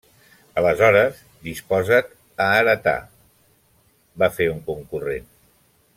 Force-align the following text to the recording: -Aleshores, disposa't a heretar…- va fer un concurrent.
-Aleshores, 0.53 1.19
disposa't 1.49 2.09
a 2.45 2.49
heretar…- 2.61 3.09
va 4.25 4.31
fer 4.39 4.51
un 4.55 4.65
concurrent. 4.71 5.33